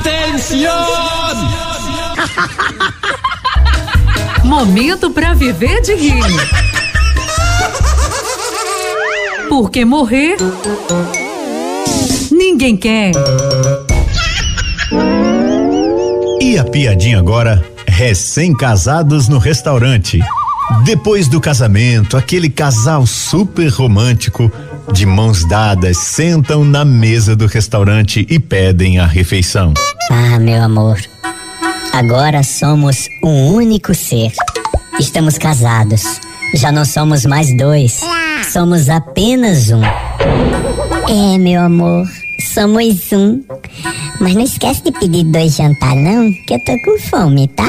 Atenção! 0.00 0.86
Momento 4.44 5.10
para 5.10 5.34
viver 5.34 5.80
de 5.82 5.94
rir. 5.94 6.22
Porque 9.48 9.84
morrer 9.84 10.36
ninguém 12.30 12.76
quer. 12.76 13.12
E 16.40 16.58
a 16.58 16.64
piadinha 16.64 17.18
agora, 17.18 17.64
recém-casados 17.86 19.28
no 19.28 19.38
restaurante. 19.38 20.20
Depois 20.84 21.28
do 21.28 21.40
casamento, 21.40 22.16
aquele 22.16 22.50
casal 22.50 23.06
super 23.06 23.68
romântico, 23.68 24.50
de 24.92 25.06
mãos 25.06 25.44
dadas, 25.44 25.96
sentam 25.96 26.64
na 26.64 26.84
mesa 26.84 27.34
do 27.34 27.46
restaurante 27.46 28.26
e 28.28 28.38
pedem 28.38 28.98
a 28.98 29.06
refeição. 29.06 29.72
Ah, 30.10 30.38
meu 30.38 30.62
amor, 30.62 31.00
agora 31.92 32.42
somos 32.42 33.08
um 33.22 33.52
único 33.52 33.94
ser. 33.94 34.32
Estamos 34.98 35.38
casados. 35.38 36.02
Já 36.54 36.70
não 36.70 36.84
somos 36.84 37.24
mais 37.24 37.56
dois. 37.56 38.00
Somos 38.52 38.88
apenas 38.88 39.70
um. 39.70 39.82
É, 41.08 41.38
meu 41.38 41.62
amor, 41.62 42.06
somos 42.54 43.12
um. 43.12 43.42
Mas 44.20 44.34
não 44.34 44.42
esquece 44.42 44.84
de 44.84 44.92
pedir 44.92 45.24
dois 45.24 45.56
jantar, 45.56 45.96
não, 45.96 46.32
que 46.46 46.54
eu 46.54 46.64
tô 46.64 46.78
com 46.84 46.98
fome, 46.98 47.48
tá? 47.48 47.68